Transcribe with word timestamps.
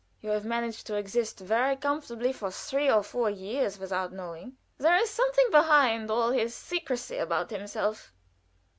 "You 0.19 0.31
have 0.31 0.45
managed 0.45 0.87
to 0.87 0.95
exist 0.95 1.37
very 1.39 1.75
comfortably 1.75 2.33
for 2.33 2.49
three 2.49 2.89
or 2.89 3.03
four 3.03 3.29
years 3.29 3.77
without 3.77 4.11
knowing." 4.11 4.57
"There 4.79 4.95
is 4.97 5.11
something 5.11 5.51
behind 5.51 6.09
all 6.09 6.31
his 6.31 6.55
secrecy 6.55 7.17
about 7.17 7.51
himself." 7.51 8.11